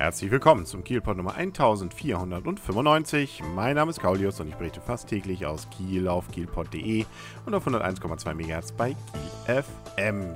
[0.00, 3.42] Herzlich willkommen zum Kielpot Nummer 1495.
[3.54, 7.04] Mein Name ist Kaulius und ich berichte fast täglich aus Kiel auf kielpot.de
[7.44, 9.89] und auf 101,2 MHz bei Kiel FM.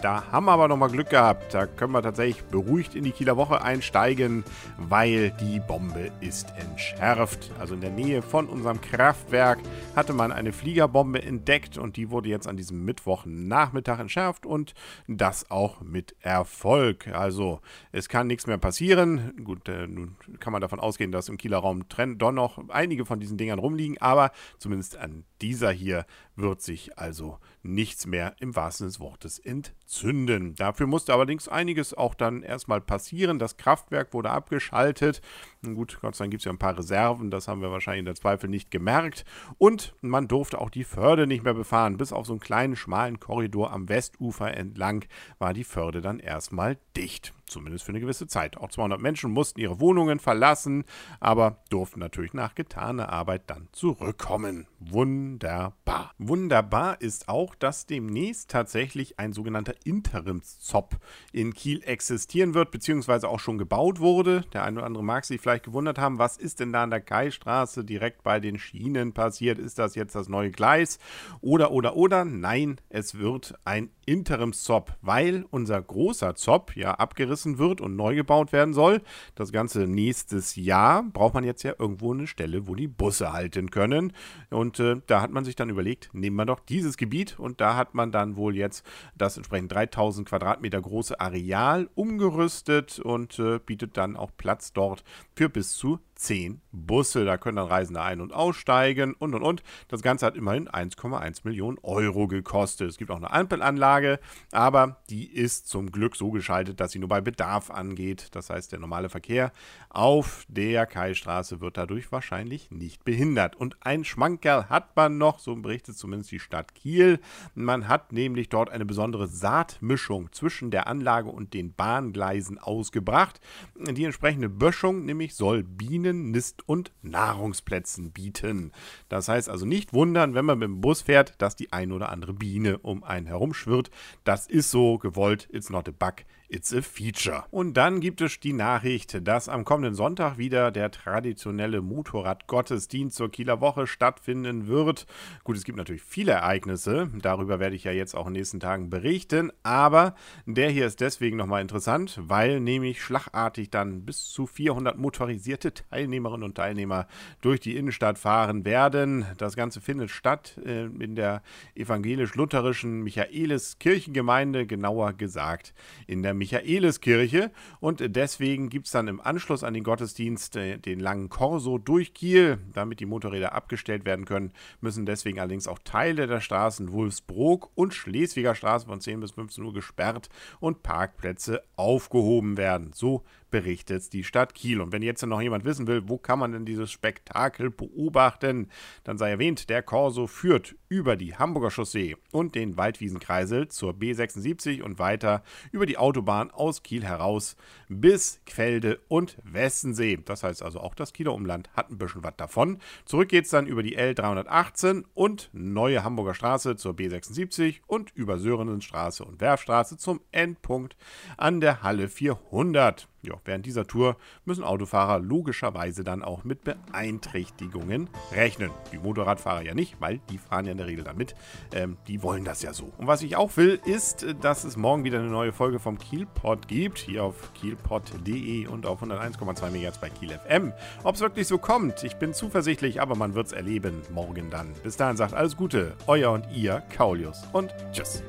[0.00, 1.54] Da haben wir aber nochmal Glück gehabt.
[1.54, 4.44] Da können wir tatsächlich beruhigt in die Kieler Woche einsteigen,
[4.78, 7.50] weil die Bombe ist entschärft.
[7.58, 9.58] Also in der Nähe von unserem Kraftwerk
[9.94, 14.74] hatte man eine Fliegerbombe entdeckt und die wurde jetzt an diesem Mittwochnachmittag entschärft und
[15.08, 17.08] das auch mit Erfolg.
[17.08, 17.60] Also
[17.92, 21.58] es kann nichts mehr passieren gut, äh, nun kann man davon ausgehen, dass im Kieler
[21.58, 21.84] Raum
[22.16, 26.06] doch noch einige von diesen Dingern rumliegen, aber zumindest an dieser hier
[26.36, 30.54] wird sich also nichts mehr im wahrsten Sinne des Wortes entzünden.
[30.54, 33.38] Dafür musste allerdings einiges auch dann erstmal passieren.
[33.38, 35.20] Das Kraftwerk wurde abgeschaltet.
[35.62, 38.06] Gut, Gott sei Dank gibt es ja ein paar Reserven, das haben wir wahrscheinlich in
[38.06, 39.26] der Zweifel nicht gemerkt.
[39.58, 41.98] Und man durfte auch die Förde nicht mehr befahren.
[41.98, 45.04] Bis auf so einen kleinen, schmalen Korridor am Westufer entlang
[45.38, 47.34] war die Förde dann erstmal dicht.
[47.44, 48.56] Zumindest für eine gewisse Zeit.
[48.56, 50.84] Auch 200 Menschen mussten ihre Wohnungen verlassen,
[51.18, 54.68] aber durften natürlich nach getaner Arbeit dann zurückkommen.
[54.78, 56.14] Wunderbar.
[56.16, 61.00] Wunderbar ist auch, dass demnächst tatsächlich ein sogenannter Interimszop
[61.32, 64.42] in Kiel existieren wird, beziehungsweise auch schon gebaut wurde.
[64.52, 67.00] Der eine oder andere mag sich vielleicht gewundert haben, was ist denn da an der
[67.00, 69.58] Kaistraße direkt bei den Schienen passiert?
[69.58, 70.98] Ist das jetzt das neue Gleis?
[71.40, 72.24] Oder, oder, oder?
[72.24, 78.52] Nein, es wird ein Interimszop, weil unser großer Zop ja abgerissen wird und neu gebaut
[78.52, 79.02] werden soll.
[79.34, 83.70] Das Ganze nächstes Jahr braucht man jetzt ja irgendwo eine Stelle, wo die Busse halten
[83.70, 84.12] können.
[84.50, 87.76] Und äh, da hat man sich dann überlegt, nehmen wir doch dieses Gebiet und da
[87.76, 88.84] hat man dann wohl jetzt
[89.16, 95.04] das entsprechend 3000 Quadratmeter große Areal umgerüstet und äh, bietet dann auch Platz dort
[95.40, 97.24] für bis zu 10 Busse.
[97.24, 99.62] Da können dann Reisende ein- und aussteigen und und und.
[99.88, 102.90] Das Ganze hat immerhin 1,1 Millionen Euro gekostet.
[102.90, 104.20] Es gibt auch eine Ampelanlage,
[104.52, 108.28] aber die ist zum Glück so geschaltet, dass sie nur bei Bedarf angeht.
[108.32, 109.52] Das heißt, der normale Verkehr
[109.88, 113.56] auf der Kaistraße wird dadurch wahrscheinlich nicht behindert.
[113.56, 117.18] Und ein Schmankerl hat man noch, so berichtet zumindest die Stadt Kiel.
[117.54, 123.40] Man hat nämlich dort eine besondere Saatmischung zwischen der Anlage und den Bahngleisen ausgebracht.
[123.74, 128.72] Die entsprechende Böschung nämlich soll Bienen Bienen, Nist- und Nahrungsplätzen bieten.
[129.08, 132.10] Das heißt also nicht wundern, wenn man mit dem Bus fährt, dass die ein oder
[132.10, 133.90] andere Biene um einen herumschwirrt.
[134.24, 137.44] Das ist so gewollt, it's not a bug, It's a Feature.
[137.52, 143.30] Und dann gibt es die Nachricht, dass am kommenden Sonntag wieder der traditionelle Motorradgottesdienst zur
[143.30, 145.06] Kieler Woche stattfinden wird.
[145.44, 148.58] Gut, es gibt natürlich viele Ereignisse, darüber werde ich ja jetzt auch in den nächsten
[148.58, 154.48] Tagen berichten, aber der hier ist deswegen nochmal interessant, weil nämlich schlagartig dann bis zu
[154.48, 157.06] 400 motorisierte Teilnehmerinnen und Teilnehmer
[157.42, 159.24] durch die Innenstadt fahren werden.
[159.38, 161.42] Das Ganze findet statt äh, in der
[161.76, 165.74] evangelisch-lutherischen Michaelis Kirchengemeinde, genauer gesagt
[166.08, 170.98] in der Michaeliskirche und deswegen gibt es dann im Anschluss an den Gottesdienst äh, den
[170.98, 172.58] langen Korso durch Kiel.
[172.72, 177.94] Damit die Motorräder abgestellt werden können, müssen deswegen allerdings auch Teile der Straßen Wulfsbrook und
[177.94, 180.30] Schleswiger Straße von 10 bis 15 Uhr gesperrt
[180.60, 182.92] und Parkplätze aufgehoben werden.
[182.94, 184.80] So berichtet die Stadt Kiel.
[184.80, 188.68] Und wenn jetzt noch jemand wissen will, wo kann man denn dieses Spektakel beobachten,
[189.04, 194.82] dann sei erwähnt, der Korso führt über die Hamburger Chaussee und den Waldwiesenkreisel zur B76
[194.82, 197.56] und weiter über die Autobahn aus Kiel heraus
[197.88, 200.18] bis Quelde und Westensee.
[200.24, 202.78] Das heißt also auch das Kieler Umland hat ein bisschen was davon.
[203.04, 208.38] Zurück geht es dann über die L318 und Neue Hamburger Straße zur B76 und über
[208.38, 210.96] Sörenenstraße und Werfstraße zum Endpunkt
[211.36, 213.08] an der Halle 400.
[213.22, 214.16] Ja, während dieser Tour
[214.46, 218.70] müssen Autofahrer logischerweise dann auch mit Beeinträchtigungen rechnen.
[218.92, 221.34] Die Motorradfahrer ja nicht, weil die fahren ja in der Regel damit.
[221.74, 222.90] Ähm, die wollen das ja so.
[222.96, 226.66] Und was ich auch will, ist, dass es morgen wieder eine neue Folge vom Kielpot
[226.66, 226.98] gibt.
[226.98, 230.72] Hier auf kielpot.de und auf 101,2 MHz bei Kiel FM.
[231.04, 234.72] Ob es wirklich so kommt, ich bin zuversichtlich, aber man wird es erleben morgen dann.
[234.82, 238.22] Bis dahin sagt alles Gute, euer und ihr, Kaulius und tschüss.